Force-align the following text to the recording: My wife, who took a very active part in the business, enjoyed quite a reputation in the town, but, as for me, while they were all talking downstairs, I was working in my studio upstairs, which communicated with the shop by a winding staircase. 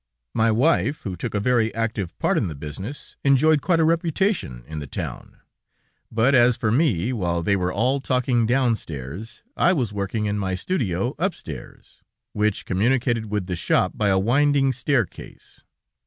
My 0.33 0.49
wife, 0.49 1.03
who 1.03 1.15
took 1.15 1.35
a 1.35 1.39
very 1.39 1.71
active 1.75 2.17
part 2.17 2.35
in 2.35 2.47
the 2.47 2.55
business, 2.55 3.17
enjoyed 3.23 3.61
quite 3.61 3.79
a 3.79 3.83
reputation 3.83 4.63
in 4.65 4.79
the 4.79 4.87
town, 4.87 5.37
but, 6.11 6.33
as 6.33 6.57
for 6.57 6.71
me, 6.71 7.13
while 7.13 7.43
they 7.43 7.55
were 7.55 7.71
all 7.71 7.99
talking 8.01 8.47
downstairs, 8.47 9.43
I 9.55 9.73
was 9.73 9.93
working 9.93 10.25
in 10.25 10.39
my 10.39 10.55
studio 10.55 11.13
upstairs, 11.19 12.01
which 12.33 12.65
communicated 12.65 13.27
with 13.27 13.45
the 13.45 13.55
shop 13.55 13.91
by 13.95 14.07
a 14.09 14.17
winding 14.17 14.73
staircase. 14.73 15.65